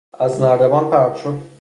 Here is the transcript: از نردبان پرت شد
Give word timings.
از 0.19 0.41
نردبان 0.41 0.89
پرت 0.89 1.15
شد 1.15 1.41